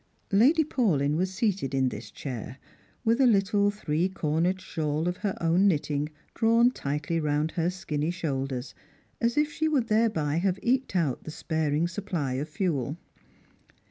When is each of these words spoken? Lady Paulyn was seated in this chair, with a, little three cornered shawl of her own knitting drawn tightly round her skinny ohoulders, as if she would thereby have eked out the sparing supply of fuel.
Lady 0.31 0.63
Paulyn 0.63 1.15
was 1.15 1.31
seated 1.31 1.75
in 1.75 1.89
this 1.89 2.09
chair, 2.09 2.57
with 3.05 3.21
a, 3.21 3.27
little 3.27 3.69
three 3.69 4.09
cornered 4.09 4.59
shawl 4.59 5.07
of 5.07 5.17
her 5.17 5.37
own 5.39 5.67
knitting 5.67 6.09
drawn 6.33 6.71
tightly 6.71 7.19
round 7.19 7.51
her 7.51 7.69
skinny 7.69 8.09
ohoulders, 8.09 8.73
as 9.21 9.37
if 9.37 9.51
she 9.51 9.67
would 9.67 9.89
thereby 9.89 10.37
have 10.37 10.57
eked 10.63 10.95
out 10.95 11.23
the 11.23 11.29
sparing 11.29 11.87
supply 11.87 12.33
of 12.33 12.49
fuel. 12.49 12.97